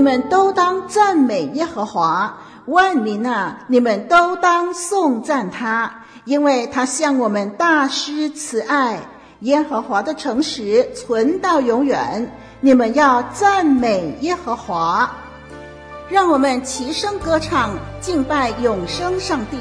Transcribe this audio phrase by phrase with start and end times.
[0.00, 2.32] 你们都当赞美耶和华；
[2.64, 5.92] 万民啊，你们都当颂赞他，
[6.24, 8.98] 因为他向我们大施慈爱。
[9.40, 15.12] 耶和华的诚实存到永远，你们要赞美耶和华。
[16.08, 19.58] 让我们齐声歌唱，敬拜永生上帝。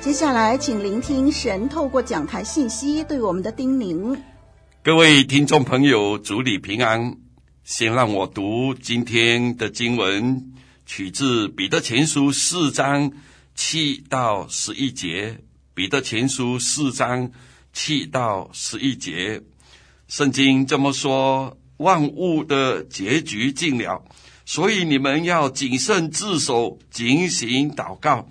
[0.00, 4.18] 接下来，请聆听神透过讲台信息对我们的叮咛。
[4.82, 7.18] 各位听众朋友，主里平安。
[7.64, 10.54] 先让我读今天的经文，
[10.86, 13.12] 取自彼得前书四章
[13.54, 15.38] 七到十一节。
[15.74, 17.30] 彼得前书四章
[17.74, 19.42] 七到十一节，
[20.08, 24.02] 圣经这么说：万物的结局近了，
[24.46, 28.26] 所以你们要谨慎自守，警醒祷告。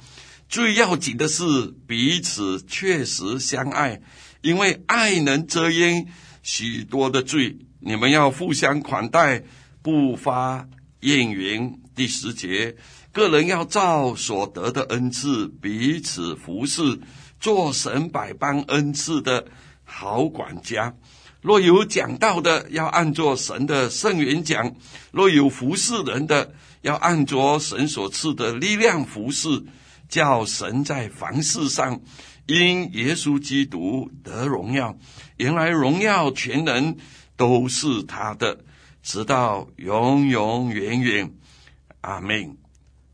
[0.50, 1.44] 最要紧的是
[1.88, 4.02] 彼此确实相爱，
[4.42, 6.08] 因为爱能遮掩
[6.42, 7.60] 许多的罪。
[7.80, 9.44] 你们要互相款待，
[9.84, 10.68] 不发
[11.02, 11.80] 怨言。
[11.96, 12.76] 第十节，
[13.12, 17.00] 个人要照所得的恩赐彼此服侍，
[17.40, 19.46] 做神百般恩赐的
[19.84, 20.96] 好管家。
[21.42, 24.74] 若有讲道的，要按着神的圣言讲；
[25.12, 29.48] 若有服侍人的，要按着神所赐的力量服侍，
[30.10, 32.02] 叫神在凡事上
[32.48, 34.98] 因耶稣基督得荣耀。
[35.38, 36.98] 原来荣耀全能
[37.38, 38.60] 都是他的，
[39.02, 41.32] 直到永永远远。
[42.02, 42.58] 阿门。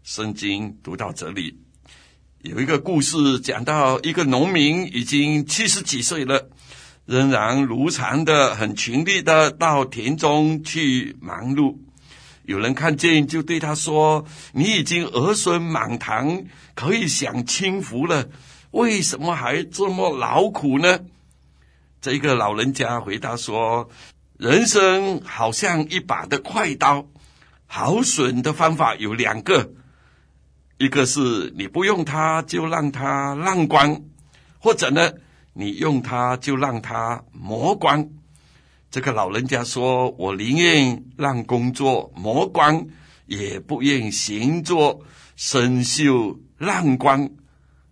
[0.04, 1.60] 圣经读到这里，
[2.42, 6.50] 有一个故事讲到一个农民已经七十几岁了。
[7.06, 11.78] 仍然如常的、很勤力的到田中去忙碌。
[12.46, 16.44] 有人看见，就对他说：“你已经儿孙满堂，
[16.74, 18.28] 可以享清福了，
[18.72, 21.00] 为什么还这么劳苦呢？”
[22.02, 23.90] 这个老人家回答说
[24.38, 27.08] ：“人生好像一把的快刀，
[27.66, 29.72] 好损的方法有两个，
[30.78, 34.02] 一个是你不用它就让它烂光，
[34.60, 35.12] 或者呢？”
[35.58, 38.10] 你用它就让它磨光。
[38.96, 42.88] 这个老人家说：“我宁愿让工作磨光，
[43.26, 45.02] 也不愿行作
[45.36, 47.30] 生锈烂光。”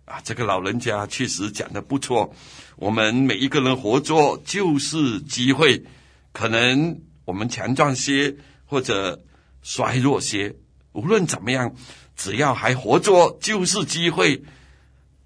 [0.06, 2.32] 啊，这个老人家确实讲得不错。
[2.76, 5.84] 我们每一个人活着就是机会，
[6.32, 8.34] 可能我们强壮些
[8.64, 9.22] 或者
[9.62, 10.56] 衰弱些，
[10.92, 11.74] 无论怎么样，
[12.16, 14.42] 只要还活着就是机会。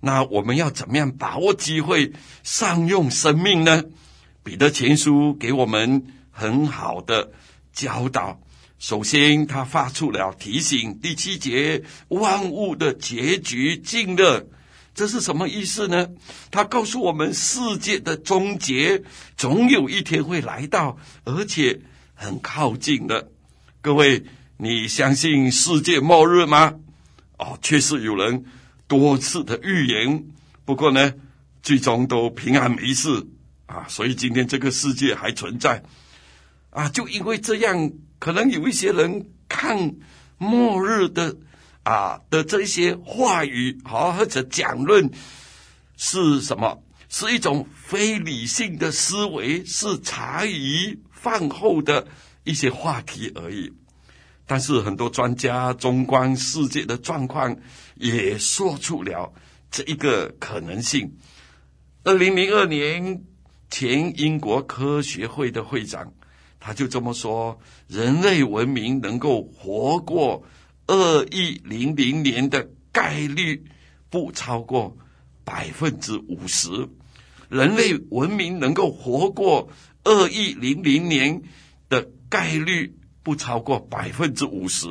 [0.01, 3.85] 那我们要怎么样把握机会，善用生命呢？
[4.49, 7.33] 彼得前书给我们很好的
[7.71, 8.41] 教导。
[8.79, 14.47] 首先，他发出了提醒：第七节，万物的结局近了，
[14.95, 16.09] 这是什么意思呢？
[16.51, 19.03] 他告诉我们，世界的终结
[19.37, 21.83] 总有一天会来到，而且
[22.15, 23.31] 很靠近的。
[23.83, 24.25] 各位，
[24.57, 26.77] 你相信世界末日吗？
[27.37, 28.47] 哦，确实有人。
[28.87, 30.25] 多次的预言，
[30.65, 31.13] 不过呢，
[31.63, 33.27] 最终都平安没事
[33.69, 35.83] 啊，所以今天这个世界还存在
[36.71, 36.89] 啊。
[36.89, 39.95] 就因为这样，可能有一些人看
[40.39, 41.37] 末日的
[41.83, 45.11] 啊的这些话语，好或者讲论
[45.99, 46.83] 是什么？
[47.11, 52.07] 是一种非理性的思维，是茶余饭后的
[52.45, 53.73] 一些话题而已。
[54.47, 57.55] 但是很多专家纵观世界的状况，
[57.97, 59.31] 也说出了
[59.71, 61.11] 这一个可能性。
[62.05, 63.23] 二零零二年
[63.71, 66.13] 前，英国科学会的会长
[66.59, 70.45] 他就这么说：人类文明能够活过
[70.87, 73.65] 二亿零零年的概率
[74.11, 74.97] 不超过
[75.45, 76.89] 百分之五十。
[77.49, 79.71] 人类文明能够活过
[80.05, 81.43] 二亿零零年
[81.89, 82.95] 的概率。
[83.21, 84.89] 不超过百分之五十，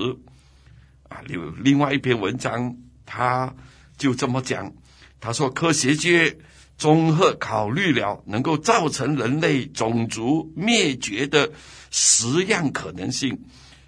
[1.09, 3.55] 啊，有另外一篇文章，他
[3.97, 4.71] 就这么讲，
[5.19, 6.37] 他说科学界
[6.77, 11.51] 综合考虑了能够造成人类种族灭绝的
[11.89, 13.39] 十样可能性，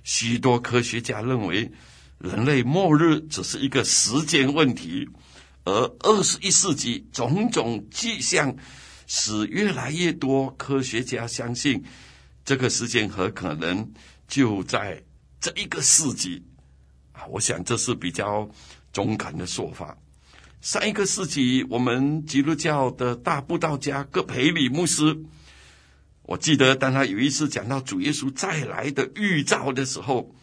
[0.03, 1.71] 许多科学家认为
[2.17, 5.07] 人类末日只是一个时间问题，
[5.65, 8.55] 而二十一世纪种种迹象
[9.05, 11.83] 使越来越多科学家相信
[12.43, 13.91] 这个时间很可能。
[14.27, 15.03] 就在
[15.39, 16.43] 这一个世纪
[17.13, 18.49] 啊，我想这是比较
[18.91, 19.97] 中肯的说法。
[20.61, 25.17] 上一个世纪，我们基督教的大布道家葛培里牧师，
[26.23, 30.35] 我记得当他有一次讲到主耶稣再来的预兆的时候，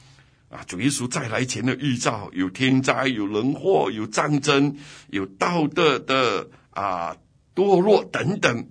[0.48, 4.76] 啊，主耶稣再来前的预兆有天灾、有人祸、有战争、
[5.10, 7.16] 有道德的啊
[7.54, 8.68] 堕落等等。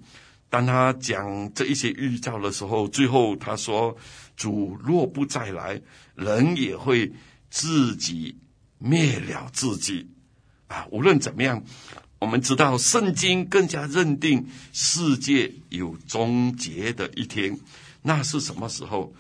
[0.50, 3.98] 当他讲这一些预兆的时候，最后他说。
[4.38, 5.82] 主若不再来，
[6.14, 7.10] 人也会
[7.50, 8.38] 自己
[8.80, 10.10] 灭了自己
[10.75, 10.88] 啊！
[10.91, 11.63] 无论怎么样，
[12.20, 17.58] 我们知道圣经更加认定世界有终结的一天，
[18.01, 19.13] 那是什么时候？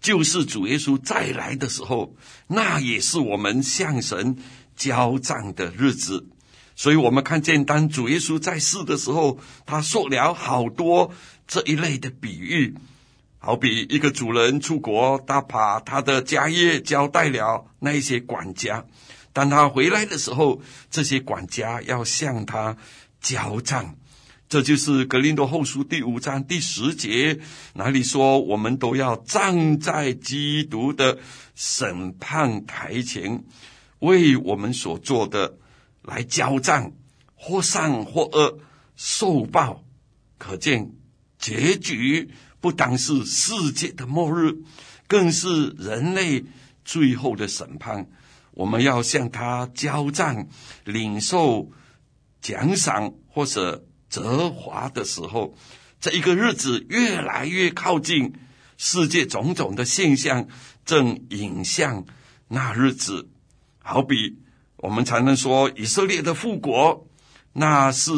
[0.00, 2.14] 就是主耶稣再来的时候，
[2.46, 4.36] 那也是我们向神
[4.76, 6.28] 交账的日子。
[6.76, 11.10] 所以，我们看见当主耶稣在世的时候，他说了好多
[11.48, 12.74] 这一类的比喻。
[13.38, 18.84] 好比一个主人出国，他把他的家业交代了那一些管家，
[19.36, 22.74] 当他回来的时候，这些管家要向他
[23.20, 23.94] 交账。
[24.48, 27.38] 这就是格林多后书第五章第十节，
[27.74, 31.18] 哪里说我们都要站在基督的
[31.54, 33.44] 审判台前，
[33.98, 35.58] 为我们所做的
[36.00, 36.92] 来交账，
[37.34, 38.58] 或善或恶，
[38.96, 39.84] 受报。
[40.38, 40.92] 可见
[41.38, 42.30] 结局。
[42.58, 44.56] 不单是世界的末日，
[45.06, 46.42] 更是人类
[46.84, 48.08] 最后的审判，
[48.56, 50.48] 我们要向他交账，
[50.84, 51.70] 领受
[52.40, 55.54] 奖赏或者责罚的时候，
[56.00, 58.32] 这一个日子越来越靠近，
[58.78, 60.48] 世界种种的现象
[60.86, 62.06] 正引向
[62.48, 63.28] 那日子，
[63.78, 64.38] 好比
[64.78, 67.06] 我们才能说以色列的复国，
[67.52, 68.10] 那是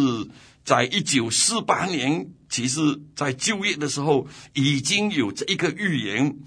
[0.63, 2.31] 在一九四八年。
[2.49, 6.39] 其实，在就业的时候，已经有这一个预言，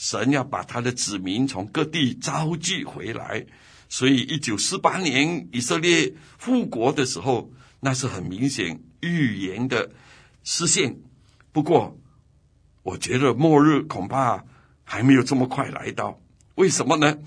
[0.00, 3.44] 神要把他的子民从各地召集回来。
[3.90, 9.90] 所以，一九四八年以色列复国的时候，那是很明显预言的
[10.42, 10.96] 实现。
[11.52, 12.00] 不过，
[12.82, 14.42] 我觉得末日恐怕
[14.84, 16.18] 还没有这么快来到。
[16.54, 17.18] 为什么呢？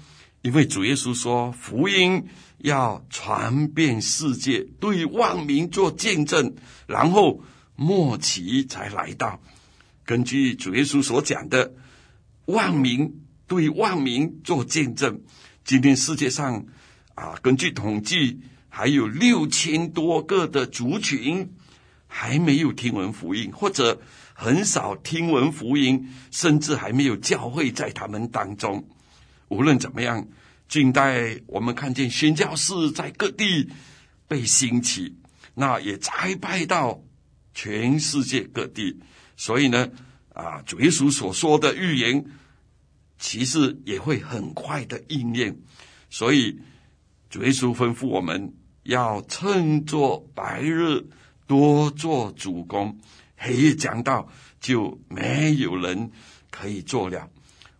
[0.42, 2.26] 因为主耶稣说，福音
[2.58, 6.56] 要传遍世界，对万民做见证，
[6.88, 7.44] 然后。
[7.76, 9.42] 末期才来到，
[10.06, 11.74] 根据主耶稣所讲的，
[12.46, 15.22] 万民对万民做见证。
[15.64, 16.66] 今天世界上
[17.16, 21.54] 啊，根据统计，还有六千多个的族群
[22.08, 24.02] 还没有听闻福音，或者
[24.34, 28.88] 很少听闻福音，甚至还没有教会在他们当中。
[29.48, 30.28] 无论怎么样，
[30.68, 33.70] 近代我们看见宣教士在各地
[34.28, 35.16] 被兴起，
[35.56, 37.02] 那也栽培到。
[37.56, 38.98] 全世界各地，
[39.38, 39.88] 所以呢，
[40.34, 42.26] 啊，主耶稣所说的预言，
[43.18, 45.58] 其实也会很快的应验。
[46.10, 46.60] 所以，
[47.30, 51.08] 主耶稣吩咐我们要趁作白日
[51.48, 53.00] 多做主工，
[53.38, 54.28] 黑夜讲到，
[54.60, 56.12] 就没有人
[56.52, 57.30] 可以做了。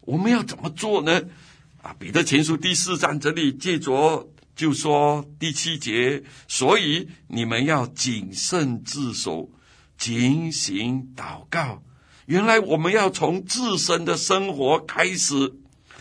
[0.02, 1.22] 我们要怎么做呢？
[1.82, 9.52] 啊，彼得前书第四章这里借着就说第七节，所以你们要谨慎自守。
[9.96, 11.82] 警醒祷告，
[12.26, 15.54] 原来我们要从自身的生活开始，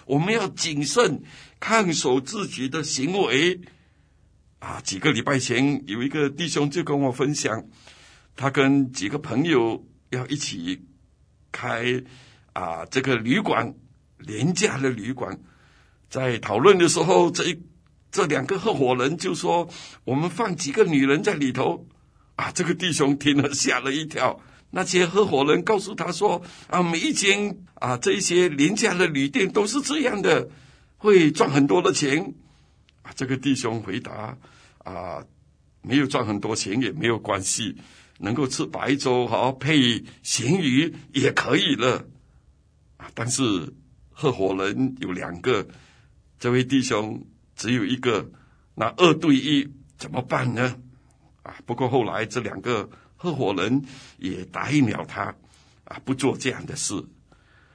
[0.07, 1.23] 我们要谨慎
[1.59, 3.61] 看守自己的行为。
[4.61, 7.65] 啊，几个礼拜前有一个弟兄就跟我分享，
[8.37, 10.81] 他跟几个朋友要一起
[11.51, 12.03] 开
[12.53, 13.75] 啊这个旅馆，
[14.19, 15.37] 廉价的旅馆，
[16.09, 17.61] 在讨论的时候，这一
[18.13, 19.69] 这两个合伙人就说，
[20.05, 21.89] 我们放几个女人在里头。
[22.37, 24.41] 啊，这个弟兄听了吓了一跳。
[24.75, 30.49] 那些合伙人告诉他说：“啊，每一间啊，这些廉价的旅店都是这样的，
[30.97, 32.35] 会赚很多的钱。”
[33.05, 34.39] 啊，这个弟兄回答
[34.83, 35.25] ：“啊，
[35.83, 37.77] 没有赚很多钱也没有关系，
[38.19, 42.07] 能够吃白粥好配咸鱼也可以了。”
[42.97, 43.75] 啊，但是
[44.11, 45.69] 合伙人有两个，
[46.39, 48.31] 这位弟兄只有一个，
[48.75, 50.79] 那二对一怎么办呢？
[51.43, 52.89] 啊，不过后来这两个
[53.23, 53.85] 合伙人
[54.19, 55.33] 也答应了他，
[55.85, 57.01] 啊，不做这样的事。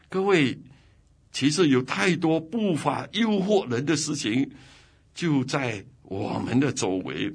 [0.10, 0.60] 各位，
[1.32, 4.52] 其实有太多不法诱惑人的事情
[5.16, 7.34] 就在我们的周围，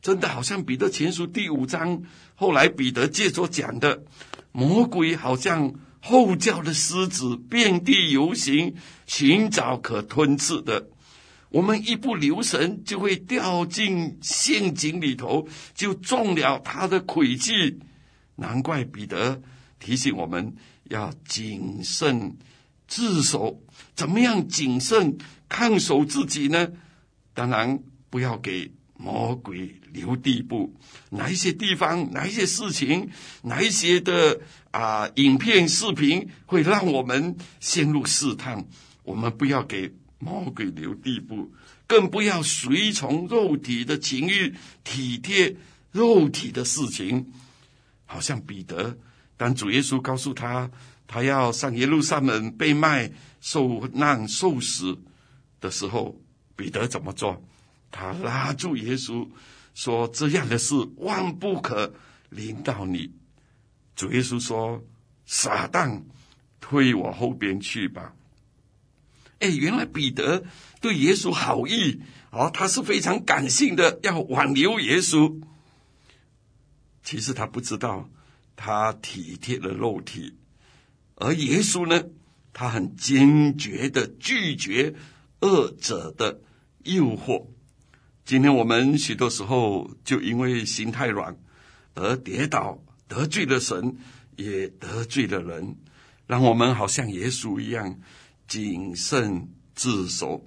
[0.00, 2.00] 真的好像彼得前书第五章，
[2.36, 4.04] 后来彼得借着讲的，
[4.52, 8.76] 魔鬼好像吼叫的狮子，遍地游行，
[9.06, 10.86] 寻找可吞吃的。
[11.50, 17.78] 我们一不留神，就会掉进陷阱里头，就中了他的诡计。
[18.36, 19.42] 难怪彼得
[19.80, 20.54] 提醒我们
[20.84, 22.36] 要谨慎
[22.86, 23.60] 自守。
[23.96, 26.68] 怎么样谨慎看守自己呢？
[27.34, 30.72] 当然不要给魔鬼留地步。
[31.10, 33.10] 哪一些地方，哪一些事情，
[33.42, 34.40] 哪一些的
[34.70, 38.64] 啊、影片、视频会让我们陷入试探？
[39.02, 39.92] 我们不要给。
[40.20, 41.50] 魔鬼留地步，
[41.88, 45.56] 更不要随从肉体的情欲，体贴
[45.90, 47.26] 肉体的事情。
[48.06, 48.96] 好像彼得，
[49.36, 50.70] 当主耶稣告诉他，
[51.06, 53.10] 他要上耶路撒冷被卖、
[53.40, 54.96] 受难、受死
[55.60, 56.20] 的时候，
[56.54, 57.42] 彼得怎么做？
[57.90, 59.26] 他拉住耶稣
[59.74, 61.92] 说：“这样的事万不可
[62.28, 63.10] 临到你。”
[63.96, 64.80] 主耶稣说
[65.26, 66.02] ：“撒旦，
[66.60, 68.14] 退我后边去吧。”
[69.40, 70.44] 哎，原来彼得
[70.80, 75.40] 对耶稣好意，哦，他是非常感性的，要挽留耶稣。
[77.02, 78.08] 其实他不知道，
[78.54, 80.36] 他体贴了肉体，
[81.16, 82.04] 而耶稣呢，
[82.52, 84.94] 他很坚决的拒绝
[85.40, 86.40] 恶者的
[86.84, 87.46] 诱惑。
[88.26, 91.36] 今天我们许多时候就因为心太软
[91.94, 92.78] 而跌倒，
[93.08, 93.96] 得罪了神，
[94.36, 95.76] 也得罪了人，
[96.26, 97.98] 让我们好像耶稣一样。
[98.50, 100.44] 谨慎自守，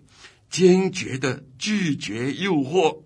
[0.50, 3.01] 坚决的拒绝诱惑，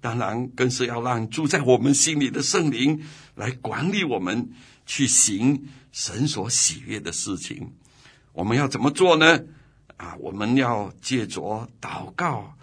[0.00, 2.98] 当然更是要让住在我们心里的圣灵
[3.34, 4.50] 来管理我们，
[4.86, 7.74] 去行神所喜悦的事情。
[8.32, 9.38] 我们要怎么做呢？
[9.98, 12.56] 啊，我们要借着祷告，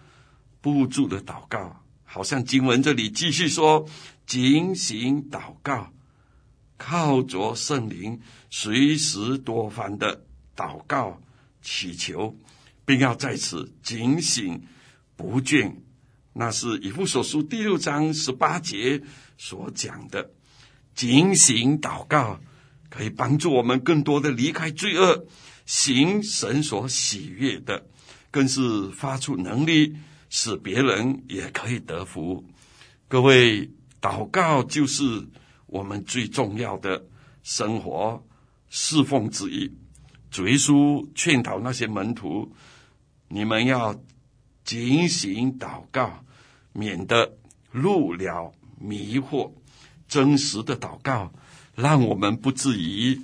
[0.61, 3.87] 不住的祷告，好像经文这里继续说，
[4.25, 5.93] 警醒祷告，
[6.77, 11.21] 靠着圣灵，随时多番的祷告
[11.71, 12.35] 祈求，
[12.83, 14.59] 并要在此警醒
[15.15, 15.71] 不倦。
[16.33, 18.99] 那是以弗所书第六章十八节
[19.37, 20.31] 所讲的，
[20.95, 22.39] 警醒祷告
[22.89, 25.27] 可以帮助我们更多的离开罪恶。
[25.67, 27.85] 行神所喜悦的，
[28.31, 29.95] 更是发出能力，
[30.31, 32.43] 使别人也可以得福。
[33.07, 33.69] 各位，
[34.01, 35.27] 祷告就是
[35.67, 37.05] 我们最重要的
[37.43, 38.25] 生活
[38.71, 39.71] 侍奉之一。
[40.29, 42.51] 主耶稣劝导那些门徒：
[43.27, 43.99] 你们要
[44.63, 46.23] 警醒祷告，
[46.73, 47.37] 免得
[47.71, 49.51] 入了迷惑。
[50.07, 51.31] 真实的祷告，
[51.75, 53.21] 让我们不至于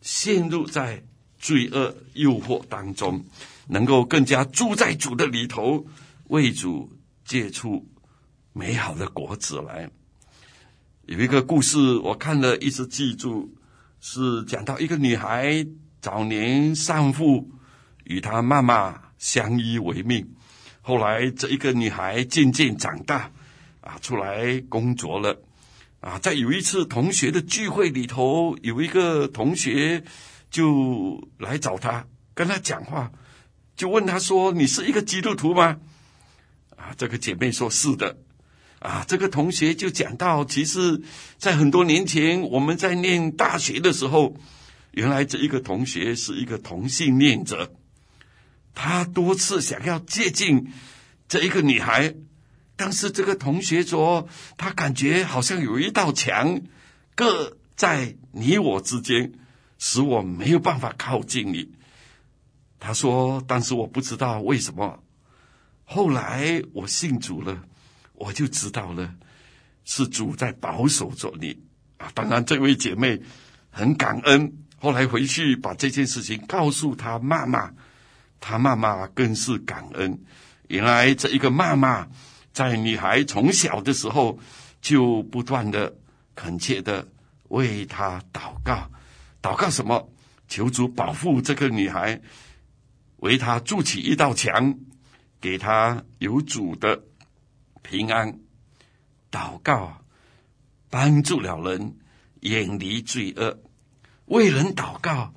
[0.00, 1.02] 陷入在。
[1.38, 3.24] 罪恶诱惑当中，
[3.68, 5.86] 能够更加住在主的里头，
[6.28, 6.90] 为主
[7.24, 7.86] 结出
[8.52, 9.88] 美好的果子来。
[11.02, 13.54] 有一个故事，我看了一直记住，
[14.00, 15.64] 是讲到一个女孩
[16.06, 17.50] 早年丧父，
[18.04, 20.24] 与他妈妈相依为命。
[20.80, 23.28] 后来这一个女孩渐渐长大，
[23.80, 25.36] 啊，出来工作了，
[25.98, 30.04] 啊，在有一次同学的聚会里头，有一个同学。
[30.48, 33.10] 就来找他，跟他讲话，
[33.76, 35.76] 就问他说：“你是一个基督徒吗？”
[36.78, 38.16] 啊，这个姐妹说是的。
[38.78, 41.02] 啊，这个同学就讲到，其实，
[41.36, 44.36] 在很多年前，我们在念大学的时候，
[44.96, 47.72] 原来这一个同学是一个同性恋者，
[48.74, 50.72] 他多次想要接近
[51.28, 52.14] 这一个女孩，
[52.76, 56.62] 但是这个同学说，他感觉好像有一道墙，
[57.14, 59.32] 隔在你我之间。
[59.78, 61.70] 使我没有办法靠近你，
[62.80, 65.04] 他说：“但是我不知道为什么。
[65.84, 67.62] 后来我信主了，
[68.14, 69.16] 我就知道了，
[69.84, 71.58] 是主在保守着你
[71.98, 72.10] 啊。
[72.14, 73.20] 当然，这位姐妹
[73.68, 77.72] 很感恩，后来回去把这件事情告诉他妈妈，
[78.40, 80.18] 他妈妈更是感恩。
[80.68, 82.06] 原来这一个妈妈
[82.52, 84.38] 在女孩从小的时候
[84.80, 85.94] 就不断的
[86.34, 87.06] 恳切的
[87.48, 88.90] 为她祷告。”
[89.42, 90.10] 祷告什么？
[90.48, 92.20] 求主保护这个女孩，
[93.18, 94.78] 为她筑起一道墙，
[95.40, 97.02] 给她有主的
[97.82, 98.40] 平安。
[99.30, 100.02] 祷告
[100.90, 101.96] 帮助了人
[102.40, 103.58] 远离罪恶，
[104.26, 105.34] 为人祷告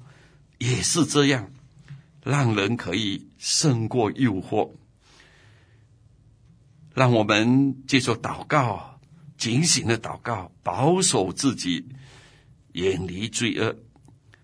[0.57, 1.51] 也是这样，
[2.23, 4.71] 让人可以胜过诱惑。
[6.93, 8.99] 让我们接受祷告，
[9.37, 11.87] 警醒的祷告，保守自己，
[12.73, 13.75] 远离罪恶。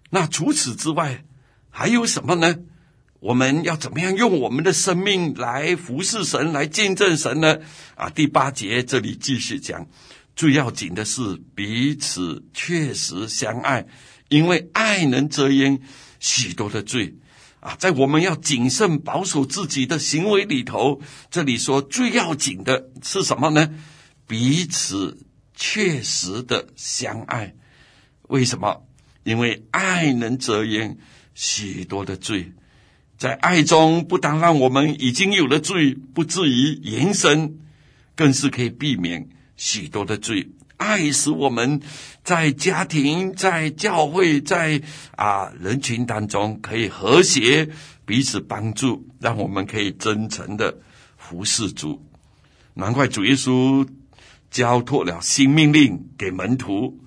[0.10, 1.26] 那除此之外，
[1.70, 2.56] 还有什么呢？
[3.20, 7.58] 我们要怎么样用我们的生命来服侍神，来见证神呢？
[7.96, 9.88] 啊，第八节这里继续讲，
[10.36, 13.86] 最要紧的是彼此确实相爱，
[14.30, 15.80] 因为爱能遮掩
[16.20, 17.16] 许多的罪。
[17.62, 23.74] 啊，在我们要谨慎保守自己的行为里头，这里说最要紧的是什么呢？
[24.28, 27.56] 彼此确实的相爱，
[28.28, 28.86] 为什么？
[29.24, 30.98] 因为爱能遮掩
[31.34, 32.52] 许多的罪，
[33.18, 37.58] 在爱中不但让我们已经有了罪不至于延伸，
[38.16, 40.50] 更是可以避免许多的罪。
[40.78, 41.82] 爱使我们
[42.24, 44.82] 在家庭、在教会、在
[45.16, 47.70] 啊人群当中可以和谐，
[48.06, 50.78] 彼此帮助，让我们可以真诚的
[51.18, 52.06] 服侍主。
[52.74, 53.88] 难怪主耶稣
[54.52, 57.00] 交托了新命令给门徒。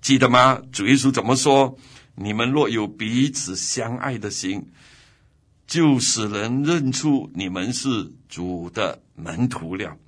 [0.00, 0.62] 记得吗？
[0.70, 1.76] 主耶稣怎么说？
[2.14, 4.70] 你们若有彼此相爱的心，
[5.66, 9.98] 就使人认出你们是主的门徒了。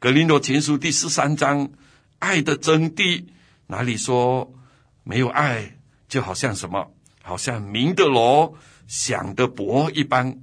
[0.00, 1.72] 格林多前书第十三章，
[2.20, 3.24] 爱的真谛，
[3.66, 4.54] 哪里说
[5.02, 5.76] 没有爱，
[6.08, 6.94] 就好像什么？
[7.20, 8.56] 好像明的锣，
[8.86, 10.38] 响的鈸一般。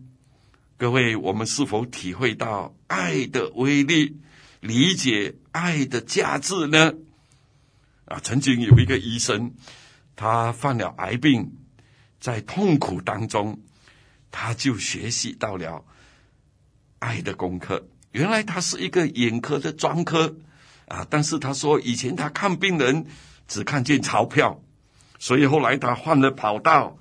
[0.76, 4.20] 各位，我们是否体会到爱的威力，
[4.60, 6.94] 理解爱的价值呢？
[8.04, 9.54] 啊，曾经有一个医生，
[10.18, 11.54] 他患了癌病，
[12.20, 13.62] 在痛苦当中，
[14.32, 15.86] 他就学习到了
[17.00, 17.88] 爱的功课。
[18.16, 20.38] 原来他是一个眼科的专科，
[20.88, 23.06] 啊，但是他说以前他看病人
[23.46, 24.64] 只看见钞票，
[25.20, 26.98] 所以后来他换了跑道，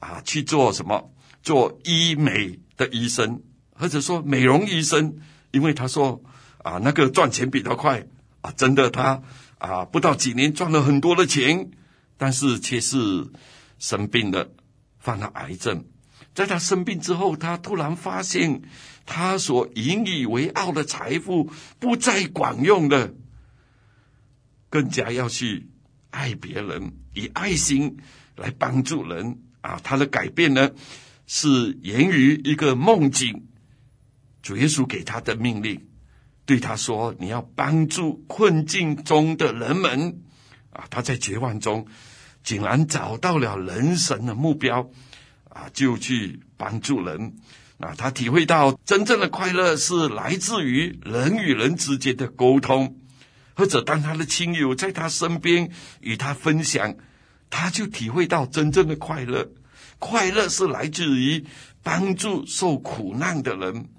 [0.00, 1.12] 啊，去做什么？
[1.42, 3.42] 做医美的医生，
[3.74, 5.18] 或者说美容医生，
[5.50, 6.22] 因为他说
[6.62, 8.06] 啊，那个赚钱比较快，
[8.40, 9.22] 啊，真的他。
[9.58, 11.70] 啊，不到几年赚了很多的钱，
[12.18, 13.26] 但是却是
[13.78, 14.50] 生病了，
[14.98, 15.84] 犯了癌症。
[16.34, 18.60] 在他生病之后，他突然发现，
[19.06, 23.12] 他所引以为傲的财富不再管用了，
[24.70, 25.68] 更加要去
[26.10, 27.98] 爱别人，以爱心
[28.36, 29.78] 来帮助人啊！
[29.84, 30.70] 他的改变呢，
[31.26, 33.46] 是源于一个梦境，
[34.42, 35.86] 主耶稣给他的命令，
[36.46, 40.20] 对他说：“你要帮助困境中的人们。”
[40.72, 41.86] 啊，他在绝望中，
[42.42, 44.90] 竟然找到了人生的目标。
[45.50, 47.36] 啊，就去帮助人。
[47.84, 52.96] 啊，他体会到真正的快乐是来自于人与人之间的沟通，
[53.54, 55.70] 或者当他的亲友在他身边
[56.00, 56.94] 与他分享，
[57.50, 59.46] 他就体会到真正的快乐。
[59.98, 61.44] 快乐是来自于
[61.82, 63.90] 帮助受苦难的人。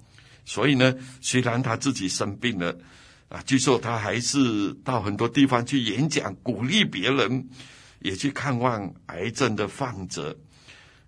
[0.44, 2.76] 所以呢，虽然他自己生病了，
[3.28, 7.48] 啊，据说他还是到很多地方去演讲，鼓励别人，
[8.00, 10.36] 也去看望癌症的患者。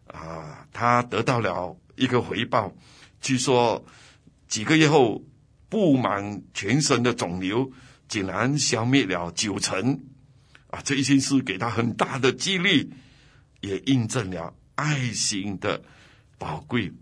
[0.06, 2.72] 啊，他得到了一个回报，
[3.20, 3.84] 据说
[4.46, 5.22] 几个月后，
[5.68, 7.70] 布满全身的肿瘤
[8.08, 10.00] 竟然消灭了九成。
[10.68, 12.90] 啊，这一件事给他很大的激励，
[13.60, 15.82] 也印证了爱心的
[16.38, 16.92] 宝贵。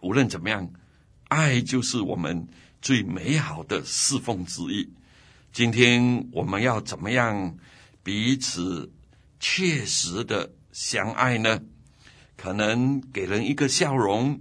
[0.00, 0.70] 无论怎么样，
[1.28, 2.48] 爱就是我们
[2.80, 4.90] 最美好的侍奉之一。
[5.52, 7.56] 今天我们要怎么样
[8.02, 8.90] 彼此
[9.38, 11.60] 切实的相爱呢？
[12.42, 14.40] 可能给人一个笑容，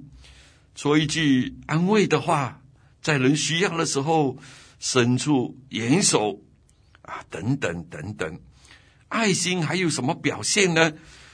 [0.74, 2.62] 说一句安慰的话，
[3.02, 4.38] 在人需要的时候
[4.80, 6.40] 伸出援手，
[7.02, 8.40] 啊，等等等等。
[9.10, 10.94] 爱心还有什么表现呢？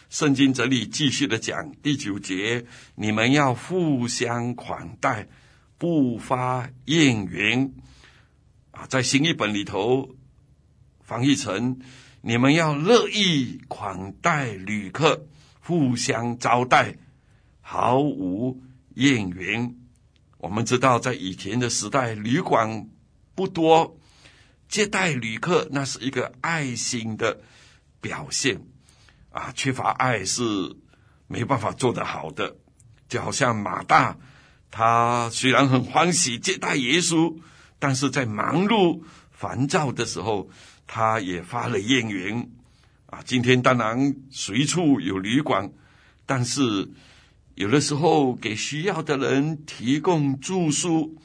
[0.10, 5.28] 圣经这里继续的讲第九节：你们要互相款待，
[5.78, 7.75] 不发怨言。
[8.71, 10.15] 啊，在新译本里头
[11.04, 11.80] 翻译成：
[12.21, 15.28] 你们要乐意款待旅客。
[15.65, 16.95] 互相招待，
[17.60, 18.62] 毫无
[18.93, 19.75] 怨言。
[20.38, 22.88] 我们知道，在以前的时代，旅馆
[23.34, 23.97] 不多，
[24.69, 27.41] 接待旅客那是一个爱心的
[27.99, 28.62] 表现
[29.32, 29.51] 啊。
[29.56, 30.43] 缺乏爱是
[31.25, 32.56] 没办法做得好的。
[33.10, 34.17] 就好像马大，
[34.69, 37.39] 他虽然很欢喜接待耶稣，
[37.80, 39.01] 但是在忙碌
[39.32, 40.47] 烦躁的时候，
[40.86, 42.51] 他也发了怨言。
[43.07, 45.71] 啊，今天当然随处有旅馆，
[46.25, 46.89] 但是
[47.53, 51.15] 有的时候给需要的人提供住宿，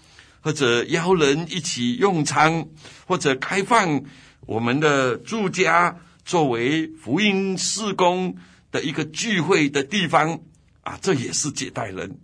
[0.40, 2.68] 或者邀人一起用餐，
[3.06, 4.02] 或者开放
[4.46, 8.36] 我们的住家作为福音事工
[8.70, 10.40] 的一个聚会的地方，
[10.82, 12.18] 啊，这也是接待人。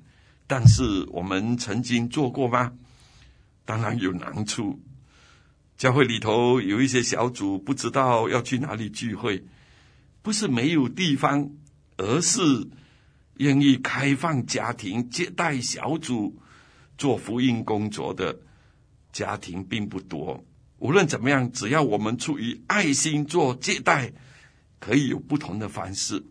[0.47, 2.73] 但是我们曾经做过吗？
[3.64, 4.79] 当然有难处。
[5.77, 9.45] 教会里头有一些小组不知道要去哪里聚会。
[10.23, 11.51] 不是没有地方，
[11.97, 12.41] 而是
[13.37, 16.37] 愿意开放家庭接待小组
[16.99, 18.41] 做福音工作的
[19.12, 20.45] 家庭并不多。
[20.79, 24.12] 无论怎么样，只要我们出于爱心做接待，
[24.81, 26.25] 可以有不同的方式，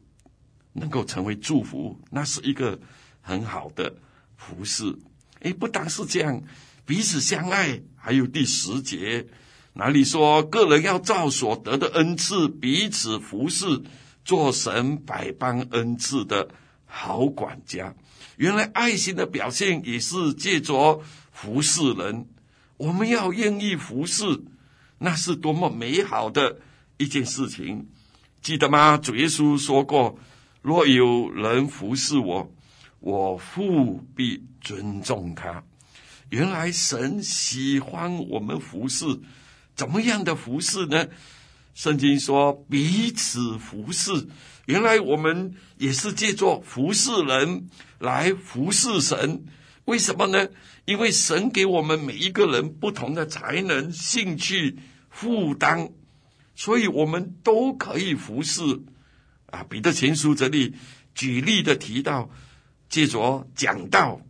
[0.74, 2.80] 能够成为祝福，那是一个
[3.22, 3.96] 很好的
[4.36, 4.94] 服饰。
[5.40, 6.44] 诶，不单是这样，
[6.86, 9.26] 彼此相爱，还有第十节。
[9.74, 13.82] 哪里说个人要照所得的恩赐彼此服侍，
[14.24, 16.48] 做神百般恩赐的
[16.86, 17.96] 好管家？
[18.38, 22.28] 原来爱心的表现也是借着服侍人。
[22.78, 24.44] 我们要愿意服侍，
[25.00, 26.60] 那是多么美好的
[26.98, 27.88] 一件事情！
[28.44, 29.00] 记得吗？
[29.00, 30.20] 主耶稣说过
[30.62, 32.54] ：“若有人服侍我，
[33.00, 35.64] 我父必尊重他。”
[36.30, 39.06] 原来神喜欢我们服侍。
[39.76, 41.08] 怎么样的服侍呢？
[41.74, 44.28] 圣经说彼此服侍，
[44.66, 47.68] 原来我们也是借着服侍人
[48.00, 49.44] 来服侍神。
[49.84, 50.48] 为什么呢？
[50.86, 54.78] 因为神给我们每一个人不同的才能、兴趣、
[55.10, 55.92] 负担，
[56.56, 58.62] 所以我们都可以服侍。
[59.48, 60.74] 啊，彼得前书这里
[61.14, 62.30] 举例的提到，
[62.88, 64.22] 借着讲道，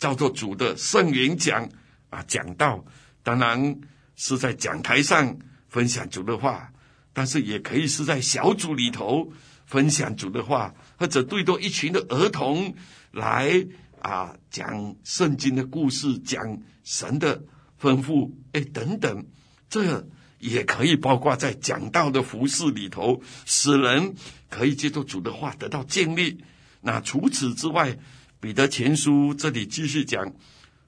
[0.00, 1.70] 叫做主的圣言讲
[2.08, 2.84] 啊，讲道，
[3.22, 3.80] 当然。
[4.22, 5.38] 是在讲台上
[5.70, 6.70] 分享主的话，
[7.14, 9.32] 但是也可以是在小组里头
[9.64, 12.74] 分享主的话，或者对着一群的儿童
[13.12, 13.66] 来
[14.02, 17.42] 啊讲圣经的故事，讲神的
[17.80, 19.24] 吩咐，哎等等，
[19.70, 20.06] 这
[20.38, 24.14] 也可以包括在讲道的服事里头，使人
[24.50, 26.44] 可以接受主的话得到建立。
[26.82, 27.96] 那除此之外，
[28.40, 30.32] 彼得前书这里继续讲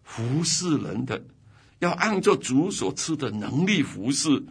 [0.02, 1.22] 服侍人的。
[1.80, 4.44] 要按照主所赐的能力服侍，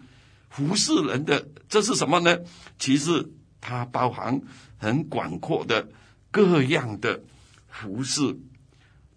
[0.50, 2.38] 服侍人的，这是什么呢？
[2.78, 4.42] 其实它包含
[4.78, 5.88] 很广阔的
[6.30, 7.22] 各样的
[7.70, 8.38] 服侍。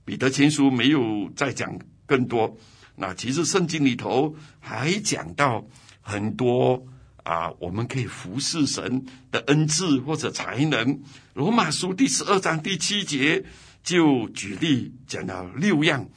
[0.05, 2.57] 彼得前书没有再讲更多。
[2.94, 5.66] 那其实圣经里头还讲到
[6.01, 6.87] 很多
[7.25, 11.03] 啊，我们可以服侍神的恩赐或者才能。
[11.33, 13.44] 罗马书第十二章第七节
[13.85, 16.09] 就举例讲了六样，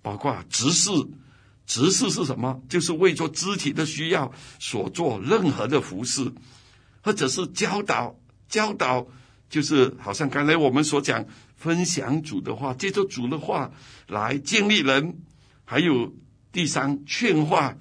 [0.00, 0.90] 包括执事。
[1.66, 2.60] 执事是什么？
[2.68, 6.32] 就是为着肢体的需要所做任何的服饰，
[7.02, 8.16] 或者是教导。
[8.48, 9.06] 教导
[9.48, 13.70] 就是好像刚才我们所讲，分享主的话，借着主的话
[14.08, 15.20] 来建立人。
[15.64, 16.12] 还有
[16.50, 17.76] 第三，劝化，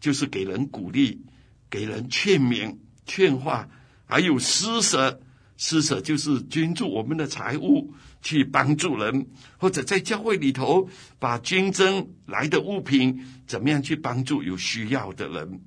[0.00, 1.24] 就是给人鼓励，
[1.70, 3.68] 给人劝勉、劝化。
[4.06, 5.20] 还有施舍，
[5.58, 7.92] 施舍就是捐助我们的财物
[8.22, 9.26] 去帮助人，
[9.58, 15.60] 或者在教会里头把捐赠来的物品怎么样去帮助有需要的人。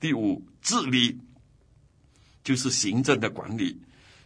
[0.00, 1.20] 第五，治理，
[2.42, 3.80] 就是行政的管理，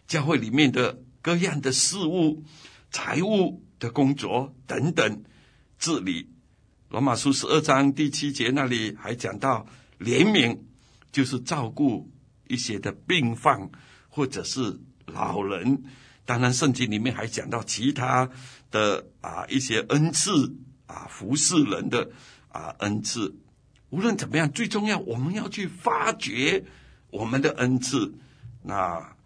[0.08, 2.42] 教会里面的各样的事务、
[2.90, 5.22] 财务的工作等等，
[5.78, 6.30] 治理。
[6.88, 9.66] 罗马书十二章第七节那里还讲到
[9.98, 10.58] 怜悯，
[11.12, 12.10] 就是照顾
[12.48, 13.70] 一些的病患
[14.08, 14.80] 或者是
[15.12, 15.82] 老人。
[16.24, 18.30] 当然，圣经里面还讲到其他
[18.70, 22.10] 的啊一些恩赐啊服侍人的
[22.48, 23.34] 啊恩赐。
[23.90, 26.64] 无论怎么样，最重要我们要去发掘
[27.10, 28.14] 我们的恩赐。
[28.62, 29.16] 那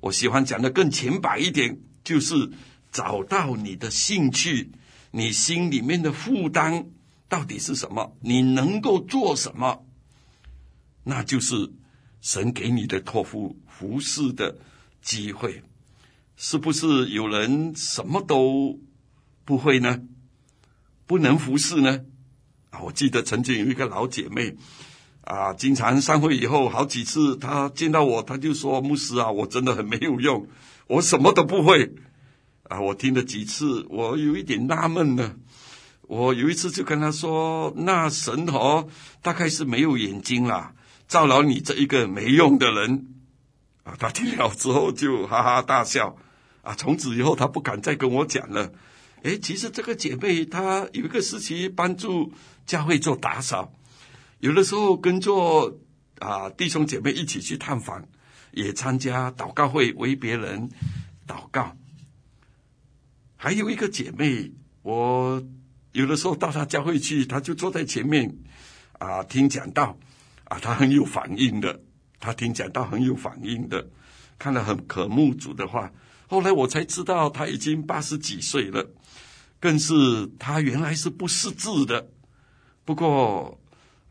[0.00, 2.50] 我喜欢讲的更浅白一点，就是
[2.90, 4.70] 找到你的兴趣，
[5.10, 6.86] 你心里面的负担。
[7.28, 8.16] 到底是什么？
[8.22, 9.84] 你能够做什么？
[11.04, 11.70] 那就是
[12.22, 14.56] 神给你的托付服侍的
[15.02, 15.62] 机会。
[16.40, 18.78] 是不是有人什么都
[19.44, 20.00] 不会呢？
[21.04, 22.02] 不能服侍呢？
[22.70, 24.56] 啊，我记得曾经有一个老姐妹
[25.22, 30.46] 啊，经常散会以后好几次，她见到我，她就说：“牧师啊，我真的很没有用，
[30.86, 31.92] 我什么都不会。”
[32.68, 35.34] 啊，我听了几次，我有一点纳闷呢。
[36.02, 38.86] 我有一次就跟她说：“那神哦，
[39.22, 40.74] 大概是没有眼睛啦，
[41.08, 43.08] 照劳你这一个没用的人。”
[43.96, 46.16] 他听了之后就哈哈大笑。
[46.62, 48.70] 啊，从此以后他不敢再跟我讲了。
[49.22, 52.32] 诶，其实这个姐妹她有一个时期帮助
[52.66, 53.72] 教会做打扫，
[54.40, 55.78] 有的时候跟着
[56.18, 58.04] 啊弟兄姐妹一起去探访，
[58.52, 60.68] 也参加祷告会为别人
[61.26, 61.74] 祷告。
[63.36, 65.42] 还有一个姐妹，我。
[65.92, 68.36] 有的时候到她教会去，她就坐在前面，
[68.98, 69.98] 啊，听讲道，
[70.44, 71.80] 啊，她很有反应的，
[72.20, 73.88] 他听讲到很有反应的，
[74.38, 75.92] 看了很渴慕主的话。
[76.26, 78.86] 后来我才知道他已经八十几岁了，
[79.60, 79.94] 更是
[80.38, 82.08] 他原来是不识字的。
[82.84, 83.60] 不过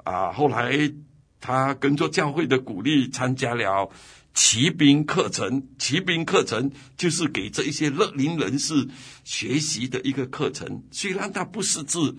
[0.03, 0.91] 啊，后来
[1.39, 3.89] 他跟着教会的鼓励，参加了。
[4.33, 8.87] 骑兵课程，骑兵课程就是给这一些乐龄人士
[9.23, 10.83] 学习的一个课程。
[10.91, 12.15] 虽然他不识字，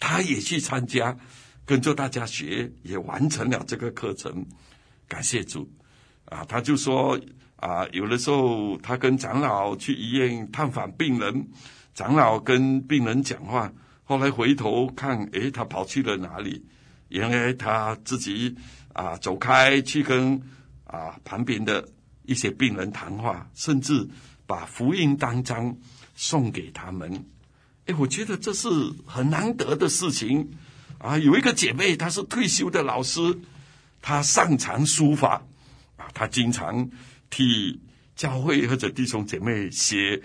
[0.00, 1.16] 他也去参加，
[1.64, 4.44] 跟着大家学，也完成了这个课程。
[5.10, 5.70] 感谢主！
[6.24, 7.20] 啊，他就说
[7.56, 11.48] 啊，有的时候他跟长老去医院探访病人，
[11.92, 13.70] 长老跟病人讲话，
[14.04, 16.64] 后来回头看，诶，他跑去了哪里？
[17.08, 18.56] 原来他自己
[18.94, 20.40] 啊走开去跟。
[20.92, 21.86] 啊，旁边的
[22.24, 24.08] 一些病人谈话，甚至
[24.44, 25.72] 把福音单张
[26.16, 27.24] 送给他们。
[27.86, 28.68] 哎，我觉得这是
[29.06, 30.50] 很难得的事情
[30.98, 31.16] 啊！
[31.16, 33.20] 有一个姐妹，她是退休的老师，
[34.02, 35.42] 他擅长书法
[35.96, 36.88] 啊，他经常
[37.28, 37.80] 替
[38.16, 40.22] 教会或者弟兄姐妹写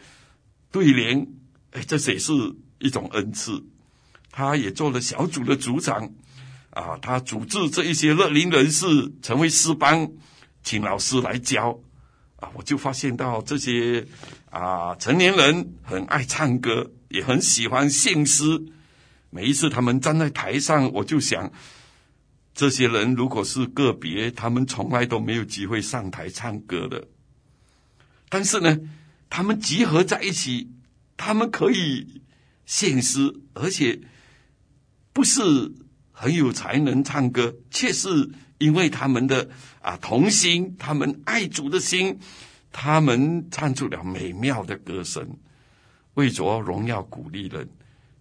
[0.72, 1.28] 对联。
[1.72, 2.34] 哎，这也是
[2.80, 3.64] 一种恩赐。
[4.32, 6.10] 他也做了小组的组长
[6.72, 8.86] 啊，他组织这一些乐龄人士
[9.22, 10.12] 成为诗班。
[10.64, 11.80] 请老师来教，
[12.38, 14.04] 啊，我就发现到这些
[14.50, 18.60] 啊成年人很爱唱歌，也很喜欢献诗。
[19.30, 21.52] 每一次他们站在台上，我就想，
[22.56, 27.08] 这些人如果是个别，他们从来都没有机会上台唱歌的。
[28.30, 28.80] 但是呢，
[29.30, 30.72] 他们集合在一起，
[31.18, 32.22] 他们可以
[32.66, 34.00] 献诗，而且
[35.14, 35.42] 不是
[36.12, 38.32] 很有才能唱歌，却是。
[38.58, 39.50] 因为他们的
[39.82, 42.18] 啊同心，他们爱主的心，
[42.72, 45.28] 他们唱出了美妙的歌声，
[46.14, 47.70] 为着荣耀鼓励人，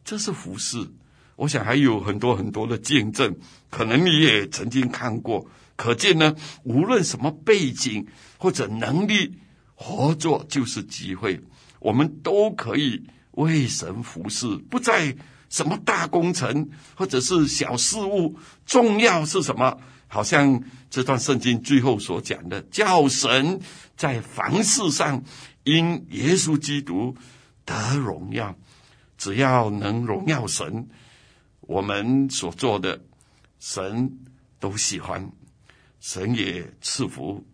[0.04, 0.90] 这是服事。
[1.36, 3.34] 我想还有很多很多的见证，
[3.70, 5.46] 可能你也曾经看过。
[5.76, 8.06] 可见呢，无论什么背景
[8.38, 9.36] 或者能力，
[9.74, 11.40] 合作就是机会，
[11.80, 15.16] 我们都可以为神服事，不在
[15.50, 19.76] 什么大工程或者是小事物，重要是什么？
[20.06, 23.60] 好像这段圣经最后所讲的，叫神
[23.96, 25.20] 在凡事上
[25.64, 27.16] 因耶稣基督
[27.64, 28.54] 得荣耀。
[29.18, 30.88] 只要能荣耀神，
[31.66, 33.00] 我们所做的，
[33.58, 34.18] 神
[34.60, 35.32] 都喜欢，
[36.00, 37.44] 神也赐福。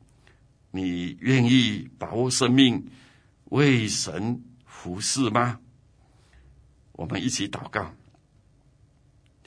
[0.72, 2.90] 你愿意把握生命，
[3.44, 5.58] 为神服侍吗？
[6.92, 7.94] 我们一起祷告，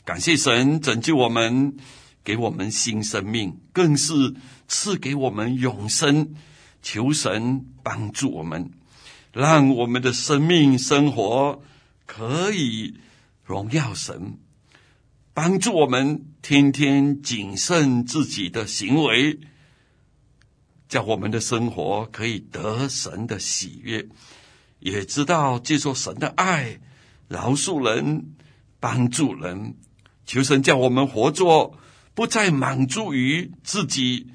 [0.03, 1.77] 感谢神拯救我们，
[2.23, 4.35] 给我们新生命，更是
[4.67, 6.35] 赐给我们永生。
[6.81, 8.71] 求神帮助我们，
[9.31, 11.61] 让我们的生命生活
[12.05, 12.99] 可以
[13.45, 14.37] 荣耀神，
[15.33, 19.39] 帮助我们天天谨慎自己的行为。
[20.87, 24.07] 叫我们的生活可以得神的喜悦，
[24.77, 26.79] 也知道接受神的爱，
[27.27, 28.35] 饶恕人，
[28.79, 29.73] 帮助人。
[30.27, 31.75] 求神叫我们活着，
[32.13, 34.27] 不再满足于自己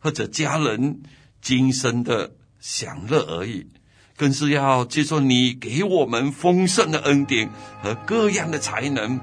[0.00, 1.02] 或者家人
[1.40, 3.68] 今生的享乐而已，
[4.16, 7.48] 更是要接受你给我们丰盛的恩典
[7.80, 9.20] 和各样的才能，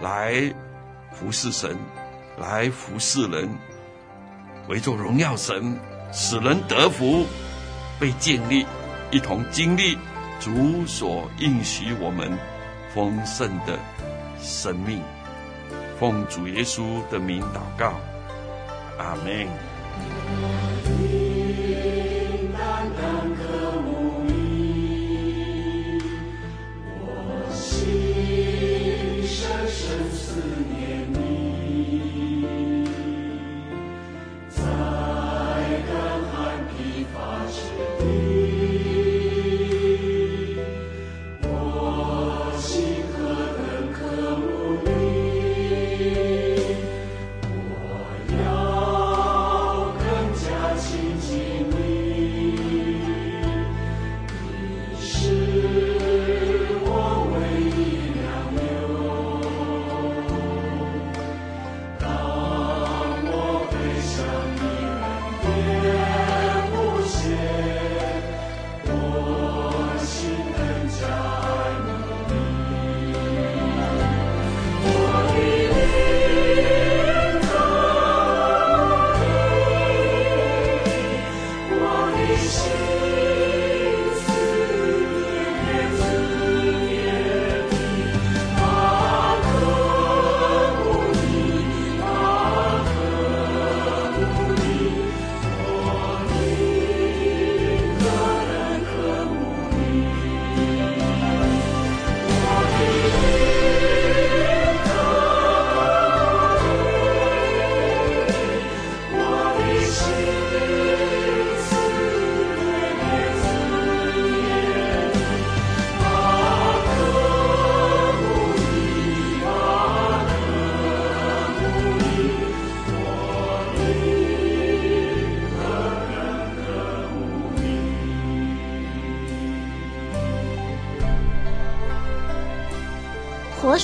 [0.00, 0.52] 来
[1.12, 1.76] 服侍神，
[2.38, 3.48] 来服侍人，
[4.68, 5.78] 为着荣耀神。
[6.10, 7.26] 使人得福，
[8.00, 8.64] 被建立，
[9.10, 9.98] 一同经历
[10.40, 12.32] 主所应许我们
[12.94, 13.78] 丰盛的
[14.40, 15.02] 生命。
[16.00, 17.92] 奉主耶稣的名祷告，
[18.96, 20.67] 阿门。